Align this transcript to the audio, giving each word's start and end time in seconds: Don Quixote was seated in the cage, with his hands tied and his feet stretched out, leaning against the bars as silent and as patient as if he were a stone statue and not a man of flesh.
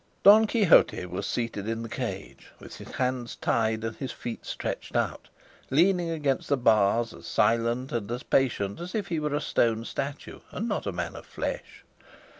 Don 0.23 0.47
Quixote 0.47 1.05
was 1.05 1.27
seated 1.27 1.69
in 1.69 1.83
the 1.83 1.87
cage, 1.87 2.47
with 2.59 2.77
his 2.77 2.93
hands 2.95 3.35
tied 3.35 3.83
and 3.83 3.95
his 3.97 4.11
feet 4.11 4.47
stretched 4.47 4.95
out, 4.95 5.29
leaning 5.69 6.09
against 6.09 6.49
the 6.49 6.57
bars 6.57 7.13
as 7.13 7.27
silent 7.27 7.91
and 7.91 8.09
as 8.09 8.23
patient 8.23 8.79
as 8.79 8.95
if 8.95 9.09
he 9.09 9.19
were 9.19 9.35
a 9.35 9.39
stone 9.39 9.85
statue 9.85 10.39
and 10.49 10.67
not 10.67 10.87
a 10.87 10.91
man 10.91 11.15
of 11.15 11.27
flesh. 11.27 11.85